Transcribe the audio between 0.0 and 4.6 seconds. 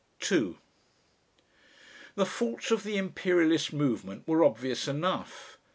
2 The faults of the Imperialist movement were